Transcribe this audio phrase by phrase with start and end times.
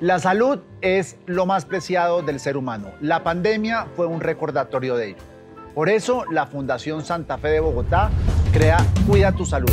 [0.00, 2.92] La salud es lo más preciado del ser humano.
[3.00, 5.16] La pandemia fue un recordatorio de ello.
[5.74, 8.08] Por eso, la Fundación Santa Fe de Bogotá
[8.52, 9.72] crea Cuida tu Salud.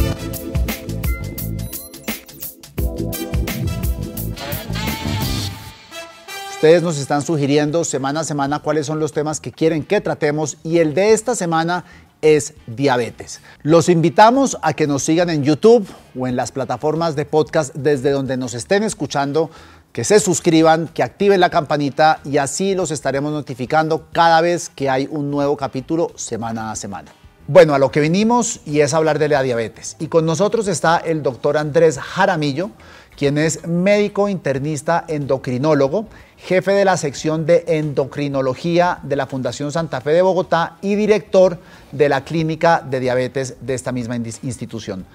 [6.55, 10.57] Ustedes nos están sugiriendo semana a semana cuáles son los temas que quieren que tratemos
[10.63, 11.85] y el de esta semana
[12.23, 13.41] es diabetes.
[13.61, 15.87] Los invitamos a que nos sigan en YouTube
[16.17, 19.51] o en las plataformas de podcast desde donde nos estén escuchando,
[19.95, 24.89] que se suscriban, que activen la campanita y así los estaremos notificando cada vez que
[24.89, 27.13] hay un nuevo capítulo semana a semana.
[27.47, 29.95] Bueno, a lo que vinimos y es hablar de la diabetes.
[29.97, 32.71] Y con nosotros está el doctor Andrés Jaramillo,
[33.15, 40.01] quien es médico internista endocrinólogo, jefe de la sección de endocrinología de la Fundación Santa
[40.01, 41.57] Fe de Bogotá y director
[41.93, 45.05] de la clínica de diabetes de esta misma institución.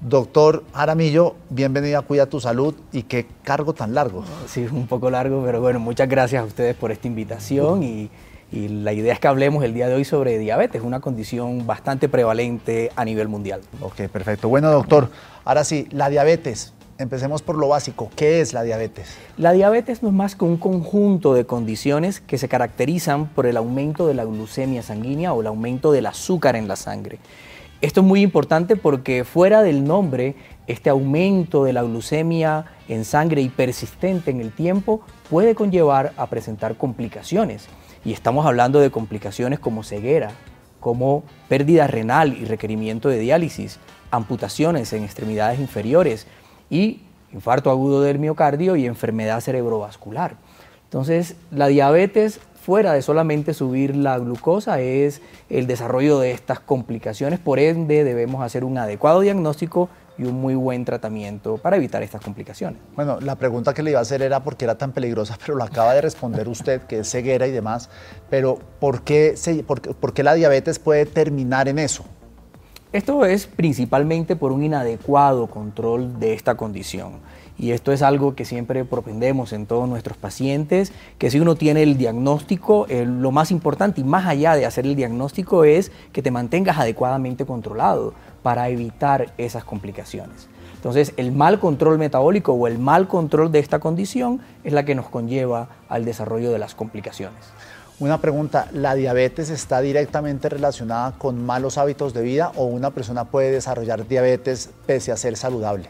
[0.00, 4.24] Doctor Jaramillo, bienvenido a Cuida tu Salud y qué cargo tan largo.
[4.46, 8.10] Sí, un poco largo, pero bueno, muchas gracias a ustedes por esta invitación y
[8.52, 12.08] y la idea es que hablemos el día de hoy sobre diabetes, una condición bastante
[12.08, 13.60] prevalente a nivel mundial.
[13.80, 14.48] Ok, perfecto.
[14.48, 15.10] Bueno, doctor,
[15.44, 16.72] ahora sí, la diabetes.
[16.98, 18.08] Empecemos por lo básico.
[18.16, 19.18] ¿Qué es la diabetes?
[19.36, 23.58] La diabetes no es más que un conjunto de condiciones que se caracterizan por el
[23.58, 27.18] aumento de la glucemia sanguínea o el aumento del azúcar en la sangre.
[27.82, 30.34] Esto es muy importante porque fuera del nombre,
[30.66, 36.26] este aumento de la glucemia en sangre y persistente en el tiempo puede conllevar a
[36.28, 37.66] presentar complicaciones.
[38.02, 40.30] Y estamos hablando de complicaciones como ceguera,
[40.80, 43.78] como pérdida renal y requerimiento de diálisis,
[44.10, 46.26] amputaciones en extremidades inferiores
[46.70, 50.36] y infarto agudo del miocardio y enfermedad cerebrovascular.
[50.84, 57.38] Entonces, la diabetes, fuera de solamente subir la glucosa, es el desarrollo de estas complicaciones.
[57.38, 62.22] Por ende, debemos hacer un adecuado diagnóstico y un muy buen tratamiento para evitar estas
[62.22, 62.80] complicaciones.
[62.96, 65.56] Bueno, la pregunta que le iba a hacer era por qué era tan peligrosa, pero
[65.56, 67.88] lo acaba de responder usted, que es ceguera y demás.
[68.30, 69.36] Pero ¿por qué,
[70.00, 72.04] por qué la diabetes puede terminar en eso?
[72.92, 77.14] Esto es principalmente por un inadecuado control de esta condición.
[77.58, 81.82] Y esto es algo que siempre propendemos en todos nuestros pacientes, que si uno tiene
[81.82, 86.30] el diagnóstico, lo más importante y más allá de hacer el diagnóstico es que te
[86.30, 90.48] mantengas adecuadamente controlado para evitar esas complicaciones.
[90.76, 94.94] Entonces, el mal control metabólico o el mal control de esta condición es la que
[94.94, 97.40] nos conlleva al desarrollo de las complicaciones.
[97.98, 103.24] Una pregunta, ¿la diabetes está directamente relacionada con malos hábitos de vida o una persona
[103.24, 105.88] puede desarrollar diabetes pese a ser saludable?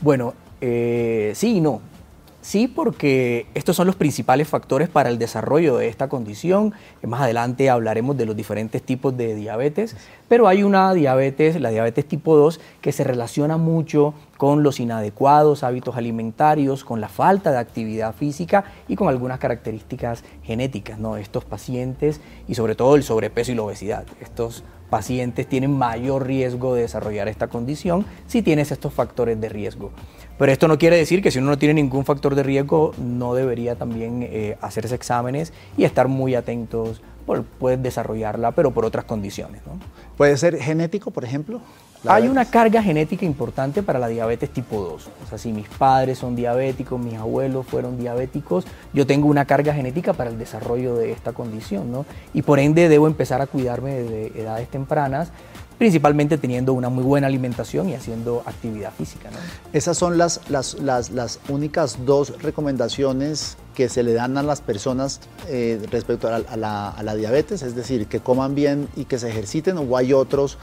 [0.00, 1.80] Bueno, eh, sí y no.
[2.46, 6.74] Sí, porque estos son los principales factores para el desarrollo de esta condición.
[7.02, 9.96] Más adelante hablaremos de los diferentes tipos de diabetes,
[10.28, 15.64] pero hay una diabetes, la diabetes tipo 2, que se relaciona mucho con los inadecuados
[15.64, 21.16] hábitos alimentarios, con la falta de actividad física y con algunas características genéticas, ¿no?
[21.16, 24.06] Estos pacientes y sobre todo el sobrepeso y la obesidad.
[24.20, 29.90] Estos pacientes tienen mayor riesgo de desarrollar esta condición si tienes estos factores de riesgo.
[30.38, 33.34] Pero esto no quiere decir que si uno no tiene ningún factor de riesgo no
[33.34, 39.04] debería también eh, hacerse exámenes y estar muy atentos, por, puedes desarrollarla, pero por otras
[39.04, 39.62] condiciones.
[40.16, 41.60] ¿Puede ser genético, por ejemplo?
[42.08, 45.08] Hay una carga genética importante para la diabetes tipo 2.
[45.24, 49.74] O sea, si mis padres son diabéticos, mis abuelos fueron diabéticos, yo tengo una carga
[49.74, 52.06] genética para el desarrollo de esta condición, ¿no?
[52.34, 55.32] Y por ende debo empezar a cuidarme desde edades tempranas
[55.78, 59.30] principalmente teniendo una muy buena alimentación y haciendo actividad física.
[59.72, 65.20] Esas son las, las, las, únicas dos recomendaciones que se le dan a las personas
[65.48, 69.28] eh, respecto a la, a la, diabetes, es decir, que coman bien y que se
[69.28, 70.56] ejerciten, o hay otros,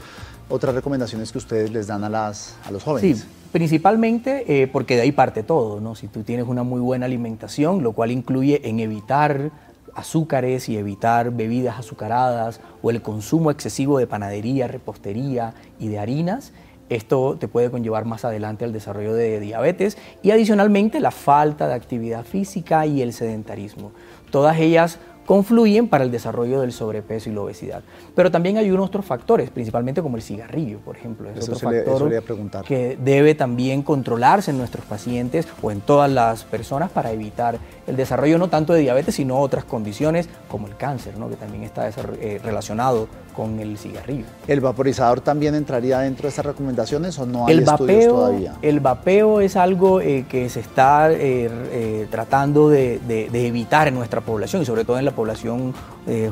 [0.48, 3.18] otras recomendaciones que ustedes les dan a, las, a los jóvenes.
[3.18, 3.24] Sí.
[3.52, 5.94] Principalmente eh, porque de ahí parte todo, ¿no?
[5.94, 9.52] Si tú tienes una muy buena alimentación, lo cual incluye en evitar
[9.94, 16.52] azúcares y evitar bebidas azucaradas o el consumo excesivo de panadería, repostería y de harinas,
[16.88, 21.74] esto te puede conllevar más adelante al desarrollo de diabetes y adicionalmente la falta de
[21.74, 23.92] actividad física y el sedentarismo.
[24.30, 27.82] Todas ellas confluyen para el desarrollo del sobrepeso y la obesidad.
[28.14, 31.30] Pero también hay unos otros factores, principalmente como el cigarrillo, por ejemplo.
[31.30, 36.90] Es otro factor que debe también controlarse en nuestros pacientes o en todas las personas
[36.90, 41.28] para evitar el desarrollo no tanto de diabetes, sino otras condiciones como el cáncer, ¿no?
[41.28, 44.24] que también está eh, relacionado con el cigarrillo.
[44.46, 48.54] ¿El vaporizador también entraría dentro de estas recomendaciones o no hay el estudios todavía?
[48.62, 54.20] El vapeo es algo eh, que se está eh, tratando de, de, evitar en nuestra
[54.20, 55.74] población y sobre todo en la población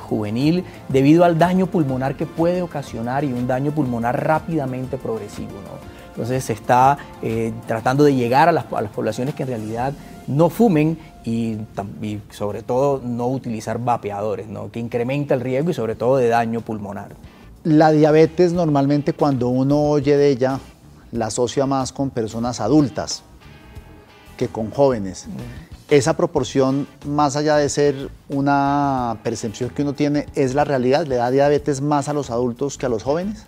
[0.00, 5.52] juvenil debido al daño pulmonar que puede ocasionar y un daño pulmonar rápidamente progresivo.
[5.52, 5.92] ¿no?
[6.12, 9.94] Entonces se está eh, tratando de llegar a las, poblaciones que en realidad
[10.26, 11.56] no fumen y,
[12.30, 14.70] sobre todo no utilizar vapeadores, ¿no?
[14.70, 17.16] que incrementa el riesgo y sobre todo de daño pulmonar.
[17.64, 20.60] La diabetes normalmente cuando uno oye de ella
[21.12, 23.22] la asocia más con personas adultas
[24.36, 25.28] que con jóvenes.
[25.92, 31.06] Esa proporción, más allá de ser una percepción que uno tiene, es la realidad.
[31.06, 33.44] ¿Le da diabetes más a los adultos que a los jóvenes?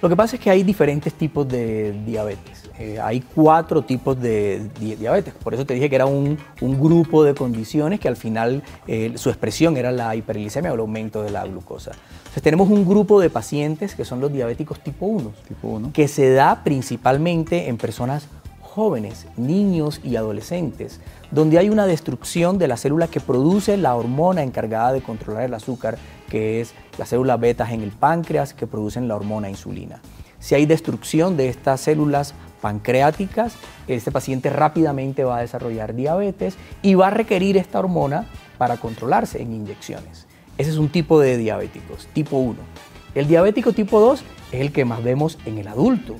[0.00, 2.62] Lo que pasa es que hay diferentes tipos de diabetes.
[2.78, 5.34] Eh, hay cuatro tipos de diabetes.
[5.34, 9.28] Por eso te dije que era un, grupo de condiciones que al final eh, su
[9.28, 11.90] expresión era la hiperglicemia o el aumento de la glucosa.
[12.20, 15.90] Entonces tenemos un grupo de pacientes que son los diabéticos tipo 1, tipo 1.
[15.92, 18.28] que se da principalmente en personas
[18.72, 20.98] jóvenes, niños y adolescentes,
[21.30, 25.52] donde hay una destrucción de la célula que produce la hormona encargada de controlar el
[25.52, 25.98] azúcar,
[26.30, 30.00] que es las células betas en el páncreas que producen la hormona insulina.
[30.38, 32.32] Si hay destrucción de estas células
[32.62, 33.56] pancreáticas,
[33.88, 38.26] este paciente rápidamente va a desarrollar diabetes y va a requerir esta hormona
[38.56, 40.26] para controlarse en inyecciones.
[40.56, 42.56] Ese es un tipo de diabéticos, tipo 1.
[43.14, 46.16] El diabético tipo 2 es el que más vemos en el adulto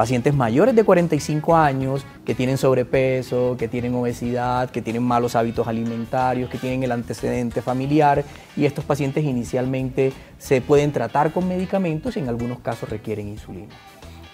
[0.00, 5.68] pacientes mayores de 45 años que tienen sobrepeso, que tienen obesidad, que tienen malos hábitos
[5.68, 8.24] alimentarios, que tienen el antecedente familiar
[8.56, 13.74] y estos pacientes inicialmente se pueden tratar con medicamentos y en algunos casos requieren insulina.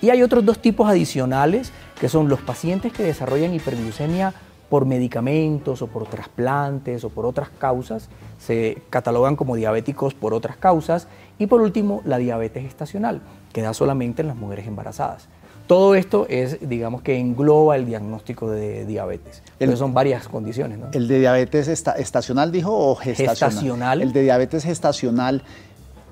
[0.01, 4.35] Y hay otros dos tipos adicionales que son los pacientes que desarrollan hiperglucemia
[4.69, 8.09] por medicamentos o por trasplantes o por otras causas,
[8.39, 11.09] se catalogan como diabéticos por otras causas.
[11.39, 13.21] Y por último, la diabetes estacional,
[13.53, 15.29] que da solamente en las mujeres embarazadas.
[15.67, 19.43] Todo esto es, digamos que engloba el diagnóstico de diabetes.
[19.59, 20.79] Entonces son varias condiciones.
[20.79, 20.87] ¿no?
[20.93, 23.37] ¿El de diabetes estacional dijo o gestacional?
[23.37, 24.03] Gestacional.
[24.03, 25.43] El de diabetes gestacional,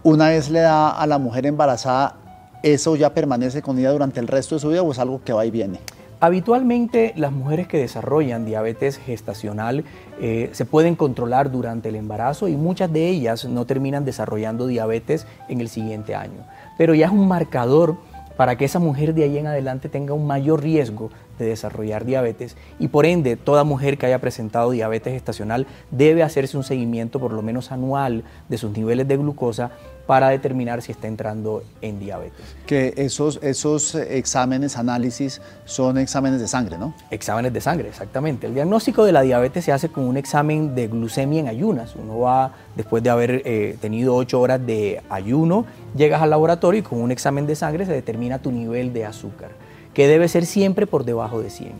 [0.03, 2.17] una vez le da a la mujer embarazada,
[2.65, 5.33] ¿eso ya permanece con ella durante el resto de su vida o es algo que
[5.33, 5.79] va y viene?
[6.19, 9.85] Habitualmente las mujeres que desarrollan diabetes gestacional
[10.21, 15.27] eh, se pueden controlar durante el embarazo y muchas de ellas no terminan desarrollando diabetes
[15.49, 16.47] en el siguiente año.
[16.79, 17.99] Pero ya es un marcador
[18.37, 22.57] para que esa mujer de ahí en adelante tenga un mayor riesgo de desarrollar diabetes
[22.79, 27.33] y por ende toda mujer que haya presentado diabetes estacional debe hacerse un seguimiento por
[27.33, 29.71] lo menos anual de sus niveles de glucosa
[30.07, 32.45] para determinar si está entrando en diabetes.
[32.67, 36.95] Que esos, esos exámenes, análisis, son exámenes de sangre, ¿no?
[37.11, 38.47] Exámenes de sangre, exactamente.
[38.47, 41.97] El diagnóstico de la diabetes se hace con un examen de glucemia en ayunas.
[41.97, 45.65] Uno va, después de haber eh, tenido ocho horas de ayuno,
[45.97, 49.51] llegas al laboratorio y con un examen de sangre se determina tu nivel de azúcar,
[49.95, 51.73] que debe ser siempre por debajo de 100.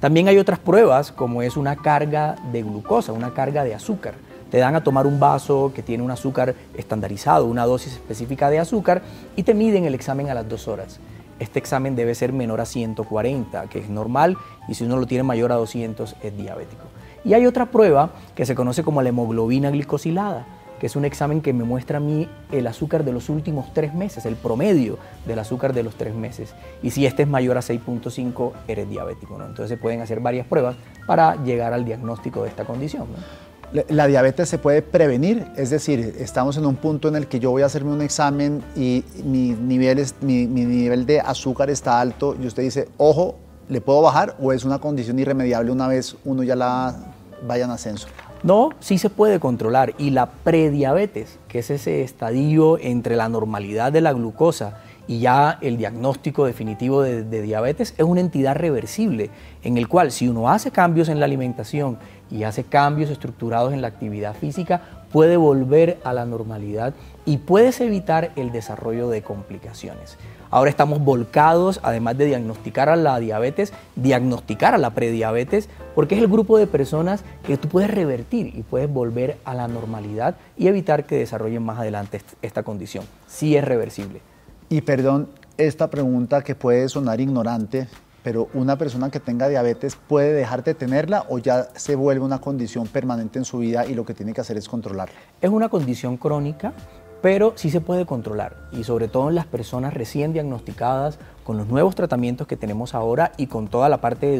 [0.00, 4.14] También hay otras pruebas, como es una carga de glucosa, una carga de azúcar
[4.50, 8.58] te dan a tomar un vaso que tiene un azúcar estandarizado, una dosis específica de
[8.58, 9.02] azúcar,
[9.36, 11.00] y te miden el examen a las dos horas.
[11.38, 14.36] Este examen debe ser menor a 140, que es normal,
[14.68, 16.84] y si uno lo tiene mayor a 200 es diabético.
[17.24, 20.46] Y hay otra prueba que se conoce como la hemoglobina glicosilada,
[20.78, 23.94] que es un examen que me muestra a mí el azúcar de los últimos tres
[23.94, 26.54] meses, el promedio del azúcar de los tres meses.
[26.82, 29.38] Y si este es mayor a 6.5, eres diabético.
[29.38, 29.46] ¿no?
[29.46, 33.06] Entonces se pueden hacer varias pruebas para llegar al diagnóstico de esta condición.
[33.90, 37.50] La diabetes se puede prevenir, es decir, estamos en un punto en el que yo
[37.50, 42.46] voy a hacerme un examen y mi nivel, mi, nivel de azúcar está alto y
[42.46, 43.36] usted dice, ojo,
[43.68, 46.96] ¿le puedo bajar o es una condición irremediable una vez uno ya la
[47.46, 48.08] vaya en ascenso?
[48.42, 53.92] No, sí se puede controlar y la prediabetes, que es ese estadio entre la normalidad
[53.92, 59.30] de la glucosa y ya el diagnóstico definitivo de, diabetes es una entidad reversible
[59.64, 61.98] en el cual si uno hace cambios en la alimentación
[62.30, 66.92] y hace cambios estructurados en la actividad física, puede volver a la normalidad
[67.24, 70.18] y puedes evitar el desarrollo de complicaciones.
[70.50, 76.20] Ahora estamos volcados, además de diagnosticar a la diabetes, diagnosticar a la prediabetes, porque es
[76.20, 80.68] el grupo de personas que tú puedes revertir y puedes volver a la normalidad y
[80.68, 83.04] evitar que desarrollen más adelante esta condición.
[83.26, 84.20] Sí es reversible.
[84.70, 87.88] Y perdón, esta pregunta que puede sonar ignorante,
[88.22, 92.42] pero una persona que tenga diabetes puede dejar de tenerla o ya se vuelve una
[92.42, 95.14] condición permanente en su vida y lo que tiene que hacer es controlarla.
[95.40, 96.74] Es una condición crónica,
[97.22, 101.66] pero sí se puede controlar y sobre todo en las personas recién diagnosticadas con los
[101.66, 104.36] nuevos tratamientos que tenemos ahora y con toda la parte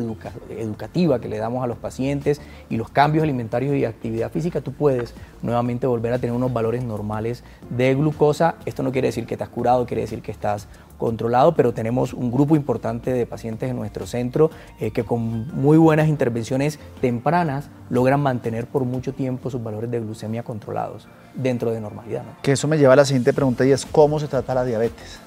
[0.51, 4.73] educativa que le damos a los pacientes y los cambios alimentarios y actividad física, tú
[4.73, 8.57] puedes nuevamente volver a tener unos valores normales de glucosa.
[8.67, 10.69] Esto no quiere decir que has curado, quiere decir que estás
[10.99, 15.79] controlado, pero tenemos un grupo importante de pacientes en nuestro centro eh, que con muy
[15.79, 21.81] buenas intervenciones tempranas logran mantener por mucho tiempo sus valores de glucemia controlados dentro de
[21.81, 22.25] normalidad.
[22.43, 25.21] Que eso me lleva a la siguiente pregunta y es ¿cómo se trata la diabetes?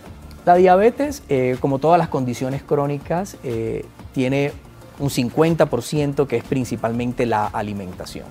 [0.45, 4.51] La diabetes, eh, como todas las condiciones crónicas, eh, tiene
[4.99, 8.25] un 50% que es principalmente la alimentación.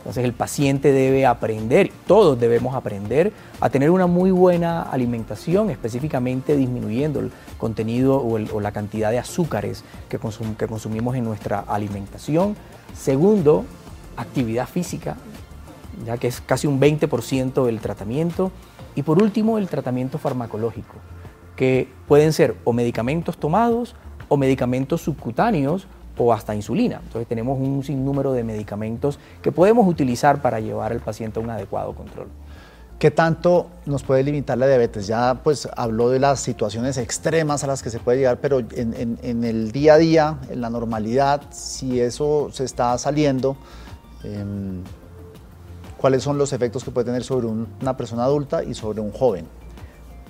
[0.00, 6.56] Entonces el paciente debe aprender, todos debemos aprender a tener una muy buena alimentación, específicamente
[6.56, 10.18] disminuyendo el contenido o, la cantidad de azúcares que,
[10.58, 12.56] que consumimos en nuestra alimentación.
[12.98, 13.66] Segundo,
[14.16, 15.16] actividad física,
[16.06, 18.52] ya que es casi un 20% del tratamiento.
[18.94, 20.94] Y por último, el tratamiento farmacológico,
[21.56, 23.94] que pueden ser o medicamentos tomados
[24.28, 27.00] o medicamentos subcutáneos o hasta insulina.
[27.02, 31.50] Entonces tenemos un sinnúmero de medicamentos que podemos utilizar para llevar al paciente a un
[31.50, 32.28] adecuado control.
[33.00, 35.06] ¿Qué tanto nos puede limitar la diabetes?
[35.06, 39.44] Ya pues habló de las situaciones extremas a las que se puede llegar, pero en,
[39.44, 43.56] el día a día, en la normalidad, si eso se está saliendo,
[44.22, 44.82] em,
[46.00, 49.46] ¿cuáles son los efectos que puede tener sobre una persona adulta y sobre un joven?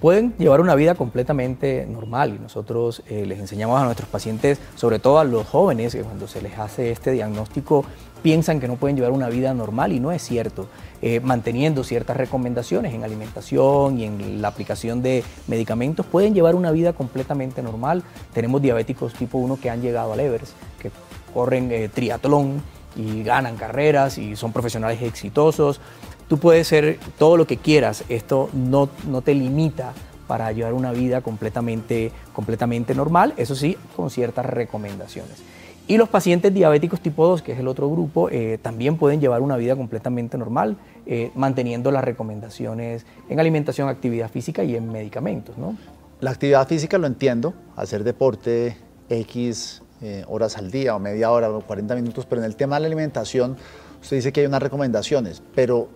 [0.00, 4.98] pueden llevar una vida completamente normal y nosotros eh, les enseñamos a nuestros pacientes, sobre
[4.98, 7.84] todo a los jóvenes, que cuando se les hace este diagnóstico
[8.22, 10.68] piensan que no pueden llevar una vida normal y no es cierto.
[11.02, 16.70] Eh, manteniendo ciertas recomendaciones en alimentación y en la aplicación de medicamentos pueden llevar una
[16.70, 18.02] vida completamente normal.
[18.32, 20.90] Tenemos diabéticos tipo 1 que han llegado al Everest, que
[21.32, 22.62] corren eh, triatlón
[22.96, 25.80] y ganan carreras y son profesionales exitosos.
[26.28, 29.92] Tú puedes ser todo lo que quieras, esto no, no te limita
[30.26, 35.42] para llevar una vida completamente, completamente normal, eso sí, con ciertas recomendaciones.
[35.88, 39.40] Y los pacientes diabéticos tipo 2, que es el otro grupo, eh, también pueden llevar
[39.40, 45.58] una vida completamente normal, eh, manteniendo las recomendaciones en alimentación, actividad física y en medicamentos.
[45.58, 45.76] ¿no?
[46.20, 48.76] La actividad física lo entiendo, hacer deporte
[49.08, 52.76] X eh, horas al día o media hora o 40 minutos, pero en el tema
[52.76, 53.56] de la alimentación,
[54.00, 55.88] usted dice que hay unas recomendaciones, pero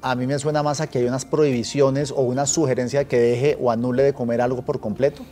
[0.00, 3.20] a mí me suena más a que hay unas prohibiciones o una sugerencia de que
[3.20, 5.22] deje o anule de comer algo por completo.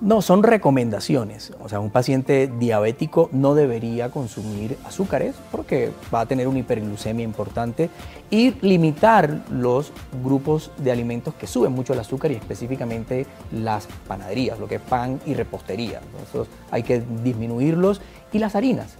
[0.00, 1.52] No, son recomendaciones.
[1.62, 7.22] O sea, un paciente diabético no debería consumir azúcares porque va a tener una hiperglucemia
[7.22, 7.90] importante
[8.30, 9.92] y limitar los
[10.24, 14.80] grupos de alimentos que suben mucho el azúcar y específicamente las panaderías, lo que es
[14.80, 16.00] pan y repostería.
[16.16, 18.00] Entonces hay que disminuirlos
[18.32, 18.96] y las harinas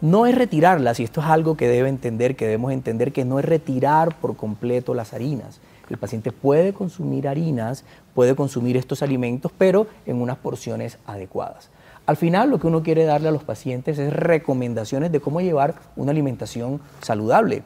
[0.00, 3.38] no es retirarlas, y esto es algo que debe entender, que debemos entender que no
[3.38, 5.60] es retirar por completo las harinas.
[5.90, 11.70] El paciente puede consumir harinas, puede consumir estos alimentos, pero en unas porciones adecuadas.
[12.06, 15.74] Al final lo que uno quiere darle a los pacientes es recomendaciones de cómo llevar
[15.96, 17.62] una alimentación saludable.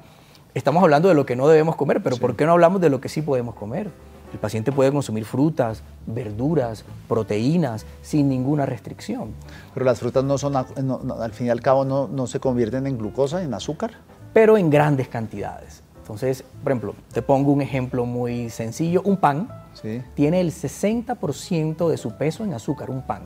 [0.54, 3.00] Estamos hablando de lo que no debemos comer, pero ¿por qué no hablamos de lo
[3.00, 3.90] que sí podemos comer?
[4.32, 9.30] El paciente puede consumir frutas, verduras, proteínas sin ninguna restricción.
[9.72, 12.98] Pero las frutas no son, al fin y al cabo, no, no se convierten en
[12.98, 13.92] glucosa, en azúcar.
[14.32, 15.83] Pero en grandes cantidades.
[16.04, 19.00] Entonces, por ejemplo, te pongo un ejemplo muy sencillo.
[19.06, 19.49] Un pan
[20.14, 23.23] tiene el 60% de su peso en azúcar, un pan.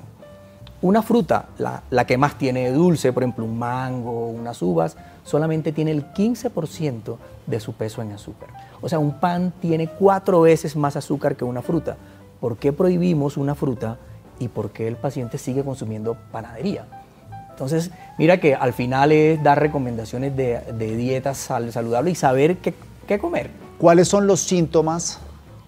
[0.81, 5.73] Una fruta, la, la, que más tiene dulce, por ejemplo, un mango, unas uvas, solamente
[5.73, 7.17] tiene el 15%
[7.49, 8.51] de su peso en azúcar.
[8.81, 11.97] O sea, un pan tiene cuatro veces más azúcar que una fruta.
[12.39, 13.99] ¿Por qué prohibimos una fruta
[14.39, 16.87] y por qué el paciente sigue consumiendo panadería?
[17.59, 22.73] Entonces, mira que al final es dar recomendaciones de, de dieta saludable y saber qué,
[23.09, 23.51] qué comer.
[23.79, 25.19] ¿Cuáles son los síntomas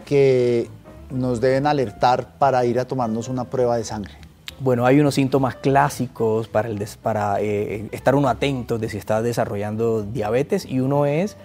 [0.05, 0.69] que
[1.11, 4.13] nos deben alertar para ir a tomarnos una prueba de sangre?
[4.61, 9.21] Bueno, hay unos síntomas clásicos para, el para eh, estar uno atento de si está
[9.21, 11.37] desarrollando diabetes y uno es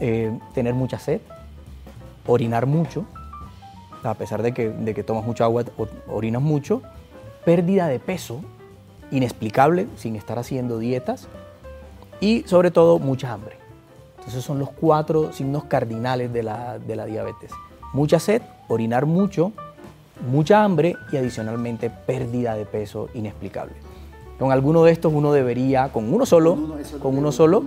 [0.00, 1.22] eh, tener mucha sed,
[2.26, 3.06] orinar mucho,
[4.02, 5.64] a pesar de que, de que tomas mucha agua,
[6.08, 6.82] orinas mucho,
[7.46, 8.42] pérdida de peso,
[9.14, 11.28] inexplicable, sin estar haciendo dietas,
[12.20, 13.56] y sobre todo mucha hambre.
[14.26, 17.50] Esos son los cuatro signos cardinales de la, de la diabetes.
[17.92, 19.52] Mucha sed, orinar mucho,
[20.28, 23.74] mucha hambre y adicionalmente pérdida de peso inexplicable.
[24.38, 26.58] Con alguno de estos uno debería, con uno solo,
[27.00, 27.62] con uno solo,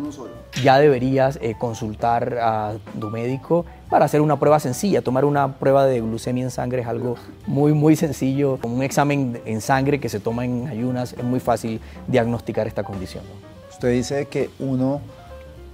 [0.61, 5.01] ya deberías eh, consultar a tu médico para hacer una prueba sencilla.
[5.01, 7.15] Tomar una prueba de glucemia en sangre es algo
[7.45, 8.57] muy, muy sencillo.
[8.57, 12.83] Con un examen en sangre que se toma en ayunas es muy fácil diagnosticar esta
[12.83, 13.23] condición.
[13.69, 15.01] Usted dice que uno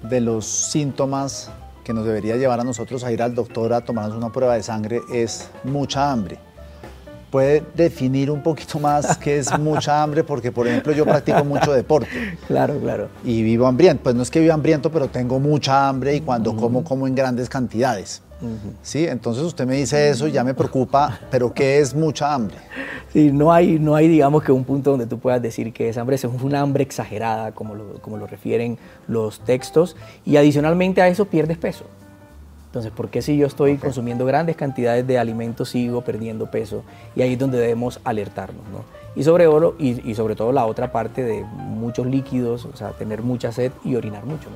[0.01, 1.51] de los síntomas
[1.84, 4.63] que nos debería llevar a nosotros a ir al doctor a tomarnos una prueba de
[4.63, 6.38] sangre es mucha hambre
[7.34, 11.74] puede definir un poquito más qué es mucha hambre, porque por ejemplo yo practico mucho
[11.74, 12.38] deporte.
[12.46, 13.10] Claro, claro.
[13.24, 14.04] Y vivo hambriento.
[14.04, 17.16] Pues no es que viva hambriento, pero tengo mucha hambre y cuando como, como en
[17.16, 18.22] grandes cantidades.
[18.84, 19.08] ¿Sí?
[19.08, 22.58] Entonces usted me dice eso y ya me preocupa, pero ¿qué es mucha hambre?
[23.12, 25.98] Sí, no hay, no hay, digamos que un punto donde tú puedas decir que es
[25.98, 31.08] hambre, es una hambre exagerada, como lo, como lo refieren los textos, y adicionalmente a
[31.08, 31.86] eso pierdes peso.
[32.74, 36.84] Entonces, ¿por qué si yo estoy consumiendo grandes cantidades de alimentos sigo perdiendo peso?
[37.15, 38.84] Y ahí es donde debemos alertarnos, ¿no?
[39.15, 43.22] Y sobre, oro, y, sobre todo la otra parte de muchos líquidos, o sea, tener
[43.22, 44.56] mucha sed y orinar mucho, ¿no?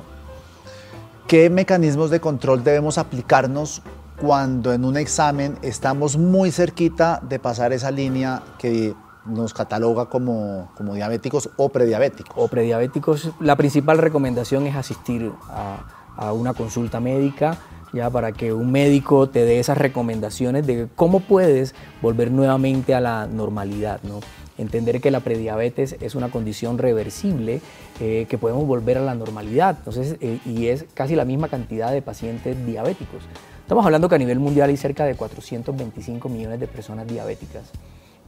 [1.28, 3.82] ¿Qué mecanismos de control debemos aplicarnos
[4.20, 8.96] cuando en un examen estamos muy cerquita de pasar esa línea que
[9.26, 12.34] nos cataloga como, como diabéticos o prediabéticos?
[12.36, 15.84] O prediabéticos, la principal recomendación es asistir a,
[16.16, 17.56] a una consulta médica
[17.92, 23.00] ya para que un médico te dé esas recomendaciones de cómo puedes volver nuevamente a
[23.00, 24.20] la normalidad, ¿no?
[24.58, 27.60] Entender que la prediabetes es una condición reversible,
[28.00, 31.92] eh, que podemos volver a la normalidad, entonces, eh, y es casi la misma cantidad
[31.92, 33.22] de pacientes diabéticos.
[33.60, 37.70] Estamos hablando que a nivel mundial hay cerca de 425 millones de personas diabéticas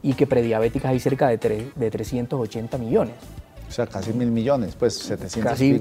[0.03, 3.15] y que prediabéticas hay cerca de, de 380 millones.
[3.71, 5.81] O sea, casi mil millones, pues 700 casi,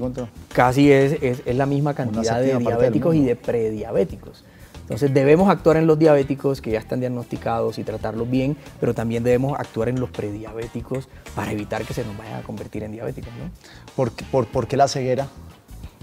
[0.54, 4.44] casi es, es, la misma cantidad de diabéticos y de prediabéticos.
[4.82, 9.24] Entonces debemos actuar en los diabéticos que ya están diagnosticados y tratarlos bien, pero también
[9.24, 13.32] debemos actuar en los prediabéticos para evitar que se nos vayan a convertir en diabéticos.
[13.32, 13.50] ¿no?
[13.96, 15.26] ¿Por, por, por qué la ceguera?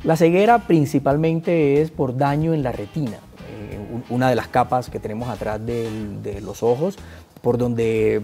[0.04, 3.18] La ceguera principalmente es por daño en la retina,
[3.50, 3.80] eh,
[4.10, 6.98] una de las capas que tenemos atrás de los ojos,
[7.48, 8.22] por donde,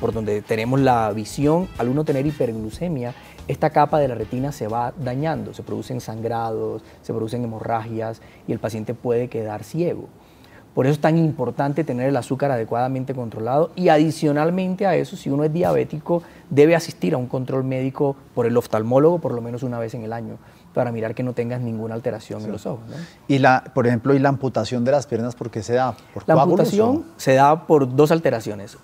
[0.00, 3.14] por donde tenemos la visión, al uno tener hiperglucemia,
[3.46, 8.50] esta capa de la retina se va dañando, se producen sangrados, se producen hemorragias y
[8.50, 10.08] el paciente puede quedar ciego.
[10.74, 15.30] Por eso es tan importante tener el azúcar adecuadamente controlado y adicionalmente a eso, si
[15.30, 19.62] uno es diabético, debe asistir a un control médico por el oftalmólogo por lo menos
[19.62, 20.38] una vez en el año
[20.76, 22.84] para mirar que no tengas ninguna alteración en los ojos.
[23.28, 25.96] Y la, por ejemplo, y la amputación de las piernas, ¿por qué se da?
[26.12, 28.76] ¿Por la amputación se da por dos alteraciones.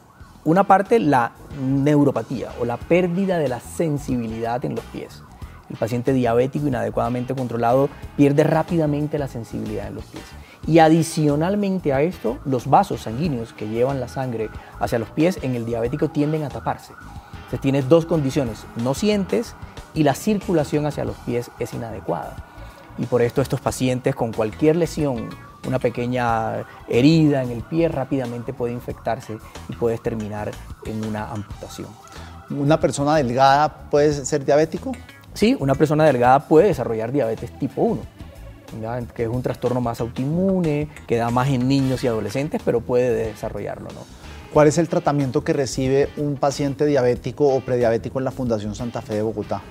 [0.46, 5.22] Una parte, la neuropatía o la pérdida de la sensibilidad en los pies.
[5.68, 10.25] El paciente diabético inadecuadamente controlado pierde rápidamente la sensibilidad en los pies.
[10.66, 14.49] Y adicionalmente a esto, los vasos sanguíneos que llevan la sangre
[14.80, 16.94] hacia los pies en el diabético tienden a taparse.
[17.34, 19.54] Entonces tienes dos condiciones, no sientes
[19.94, 22.37] y la circulación hacia los pies es inadecuada.
[22.99, 25.28] Y por esto estos pacientes con cualquier lesión,
[25.66, 30.50] una pequeña herida en el pie rápidamente puede infectarse y puedes terminar
[30.85, 31.88] en una amputación.
[32.50, 34.92] ¿Una persona delgada puede ser diabético?
[35.35, 38.02] Sí, una persona delgada puede desarrollar diabetes tipo 1,
[39.14, 43.28] que es un trastorno más autoinmune, que da más en niños y adolescentes, pero puede
[43.28, 43.88] desarrollarlo.
[43.90, 44.00] ¿no?
[44.52, 49.00] ¿Cuál es el tratamiento que recibe un paciente diabético o prediabético en la Fundación Santa
[49.00, 49.62] Fe de Bogotá?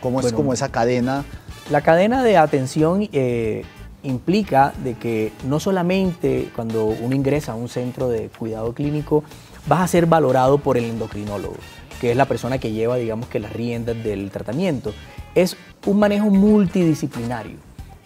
[0.00, 1.24] ¿Cómo es como esa cadena?
[1.70, 3.64] La cadena de atención eh,
[4.02, 9.24] implica de que no solamente cuando uno ingresa a un centro de cuidado clínico
[9.66, 11.56] vas a ser valorado por el endocrinólogo,
[12.00, 14.94] que es la persona que lleva, digamos que las riendas del tratamiento.
[15.34, 17.56] Es un manejo multidisciplinario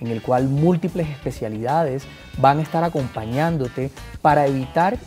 [0.01, 2.05] en el cual múltiples especialidades
[2.39, 4.99] van a estar acompañándote para evitar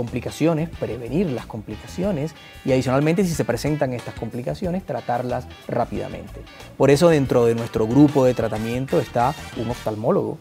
[0.00, 2.34] complicaciones, prevenir las complicaciones
[2.64, 6.40] y adicionalmente si se presentan estas complicaciones, tratarlas rápidamente.
[6.78, 10.38] Por eso dentro de nuestro grupo de tratamiento está un oftalmólogo,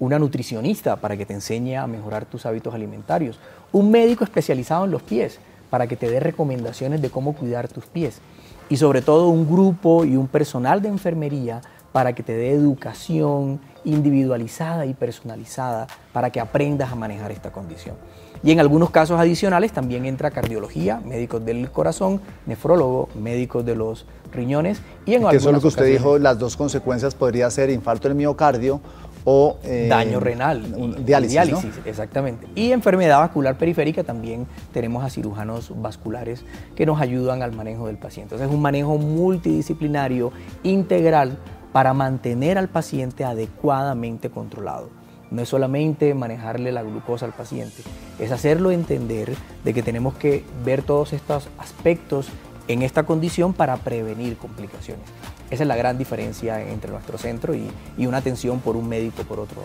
[0.00, 3.38] una nutricionista para que te enseñe a mejorar tus hábitos alimentarios,
[3.70, 5.38] un médico especializado en los pies
[5.70, 8.20] para que te dé recomendaciones de cómo cuidar tus pies
[8.68, 13.60] y sobre todo un grupo y un personal de enfermería para que te dé educación
[13.84, 17.96] individualizada y personalizada para que aprendas a manejar esta condición.
[18.42, 24.06] Y en algunos casos adicionales también entra cardiología, médicos del corazón, nefrólogo, médicos de los
[24.32, 27.68] riñones y en que Eso es lo que usted dijo, las dos consecuencias podría ser
[27.68, 28.80] infarto del miocardio
[29.24, 30.62] o eh, daño renal,
[31.04, 32.46] diálisis, diálisis exactamente.
[32.54, 36.42] Y enfermedad vascular periférica también tenemos a cirujanos vasculares
[36.74, 38.34] que nos ayudan al manejo del paciente.
[38.34, 41.36] Entonces es un manejo multidisciplinario, integral
[41.72, 44.88] para mantener al paciente adecuadamente controlado.
[45.30, 47.82] No es solamente manejarle la glucosa al paciente,
[48.18, 52.28] es hacerlo entender de que tenemos que ver todos estos aspectos
[52.66, 55.04] en esta condición para prevenir complicaciones.
[55.50, 59.40] Esa es la gran diferencia entre nuestro centro y, una atención por un médico por
[59.40, 59.62] otro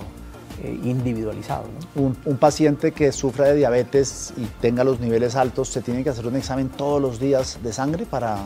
[0.63, 1.65] eh, individualizado.
[1.95, 6.09] Un, un, paciente que sufra de diabetes y tenga los niveles altos, ¿se tiene que
[6.09, 8.37] hacer un examen todos los días de sangre para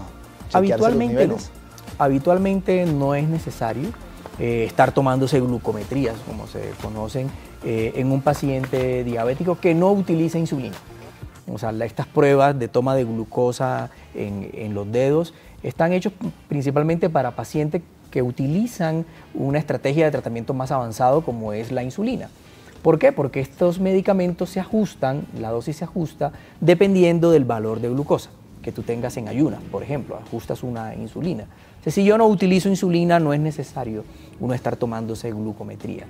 [0.52, 1.52] Habitualmente los niveles?
[2.00, 3.90] Habitualmente no es necesario
[4.40, 7.30] eh, estar tomándose glucometrías, como se conocen,
[7.66, 10.78] eh, en un paciente diabético que no utiliza insulina.
[11.52, 16.14] O sea, estas pruebas de toma de glucosa en, en los dedos están hechos
[16.48, 17.82] principalmente para pacientes
[18.12, 22.30] que utilizan una estrategia de tratamiento más avanzado como es la insulina.
[22.82, 23.12] ¿Por qué?
[23.12, 26.32] Porque estos medicamentos se ajustan, la dosis se ajusta
[26.62, 28.30] dependiendo del valor de glucosa.
[28.62, 31.46] Que tú tengas en ayunas, por ejemplo, ajustas una insulina.
[31.86, 34.04] si yo no utilizo insulina, no es necesario
[34.40, 36.06] uno estar tomándose glucometría.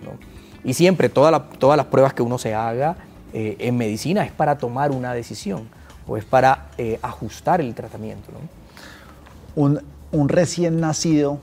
[0.63, 1.31] Y siempre, todas
[1.77, 2.97] las pruebas que uno se haga
[3.33, 5.67] eh, en medicina es para tomar una decisión
[6.07, 8.31] o es para eh, ajustar el tratamiento.
[9.55, 9.81] Un,
[10.11, 11.39] un recién nacido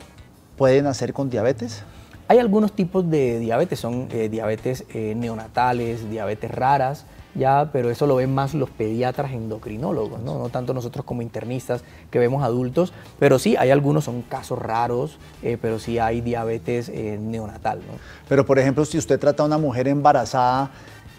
[0.57, 1.85] puede nacer con diabetes?
[2.29, 7.05] Hay algunos tipos de diabetes, son eh, diabetes eh, neonatales, diabetes raras,
[7.37, 10.39] ya, pero eso lo ven más los pediatras endocrinólogos, ¿no?
[10.39, 15.19] no tanto nosotros como internistas que vemos adultos, pero sí, hay algunos, son casos raros,
[15.43, 17.79] eh, pero sí hay diabetes neonatal.
[17.79, 17.99] ¿no?
[18.29, 20.71] Pero por ejemplo, si usted trata a una mujer embarazada,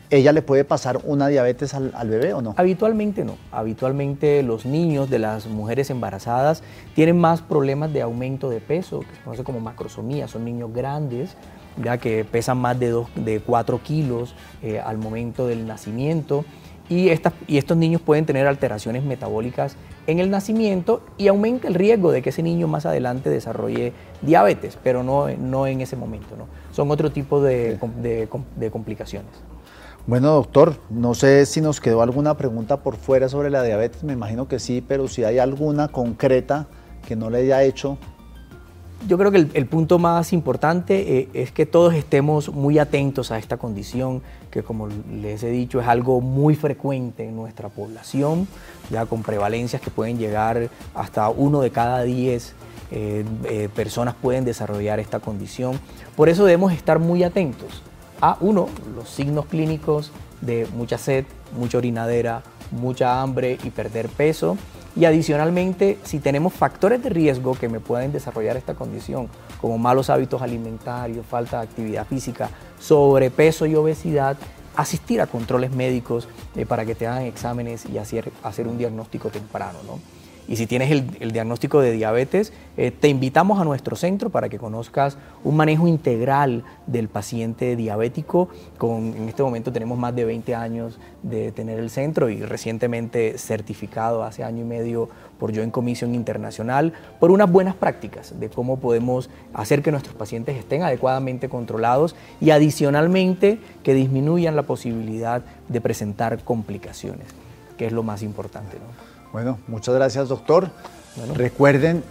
[0.09, 2.53] ¿Ella le puede pasar una diabetes al, bebé o no?
[2.55, 3.35] Habitualmente no.
[3.51, 6.63] Habitualmente los niños de las mujeres embarazadas
[6.95, 10.29] tienen más problemas de aumento de peso, que se conoce como macrosomía.
[10.29, 11.35] Son niños grandes,
[11.83, 16.45] ya que pesan más de, de 4 kilos eh, al momento del nacimiento.
[16.89, 17.09] Y,
[17.47, 19.75] y estos niños pueden tener alteraciones metabólicas
[20.07, 24.77] en el nacimiento y aumenta el riesgo de que ese niño más adelante desarrolle diabetes,
[24.81, 26.37] pero no, no en ese momento.
[26.37, 26.47] ¿no?
[26.71, 27.77] Son otro tipo de,
[28.55, 29.31] de complicaciones.
[30.07, 34.13] Bueno, doctor, no sé si nos quedó alguna pregunta por fuera sobre la diabetes, me
[34.13, 36.67] imagino que sí, pero si hay alguna concreta
[37.05, 37.97] que no le haya hecho.
[39.07, 43.37] Yo creo que el, punto más importante eh, es que todos estemos muy atentos a
[43.37, 48.47] esta condición, que como les he dicho es algo muy frecuente en nuestra población,
[48.89, 52.55] ya con prevalencias que pueden llegar hasta uno de cada diez
[52.89, 55.79] eh, eh, personas pueden desarrollar esta condición.
[56.15, 57.83] Por eso debemos estar muy atentos
[58.21, 61.25] a uno, los signos clínicos de mucha sed,
[61.57, 64.57] mucha orinadera, mucha hambre y perder peso.
[64.97, 69.29] Y adicionalmente, si tenemos factores de riesgo que me pueden desarrollar esta condición,
[69.61, 74.37] como malos hábitos alimentarios, falta de actividad física, sobrepeso y obesidad,
[74.75, 79.29] asistir a controles médicos eh, para que te hagan exámenes y hacer, hacer un diagnóstico
[79.29, 79.77] temprano.
[79.85, 79.99] ¿no?
[80.47, 84.57] Y si tienes el, diagnóstico de diabetes, eh, te invitamos a nuestro centro para que
[84.57, 88.47] conozcas un manejo integral del paciente diabético.
[88.77, 93.37] Con, en este momento tenemos más de 20 años de tener el centro y recientemente
[93.37, 98.79] certificado hace año y medio por Joint Commission Internacional por unas buenas prácticas de cómo
[98.79, 105.81] podemos hacer que nuestros pacientes estén adecuadamente controlados y adicionalmente que disminuyan la posibilidad de
[105.81, 107.27] presentar complicaciones,
[107.77, 108.77] que es lo más importante.
[109.31, 110.69] Bueno, muchas gracias, doctor.
[111.35, 112.03] Recuerden,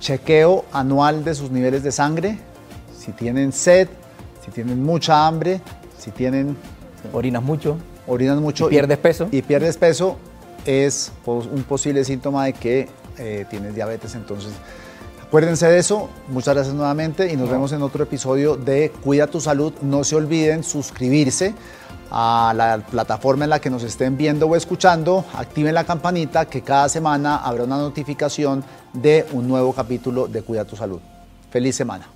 [0.00, 2.38] chequeo anual de sus niveles de sangre.
[2.96, 3.88] Si tienen sed,
[4.44, 5.60] si tienen mucha hambre,
[5.98, 6.56] si tienen...
[7.12, 7.76] Orinas mucho.
[8.06, 8.66] Orinas mucho.
[8.66, 9.28] Y pierdes peso.
[9.30, 10.16] Y pierdes peso,
[10.64, 14.14] es un posible síntoma de que eh, tienes diabetes.
[14.14, 14.52] Entonces,
[15.24, 16.08] acuérdense de eso.
[16.28, 19.72] Muchas gracias nuevamente y nos vemos en otro episodio de Cuida tu Salud.
[19.82, 21.54] No se olviden suscribirse
[22.10, 26.62] a la plataforma en la que nos estén viendo o escuchando, activen la campanita que
[26.62, 31.00] cada semana habrá una notificación de un nuevo capítulo de Cuida tu Salud.
[31.50, 32.15] Feliz semana.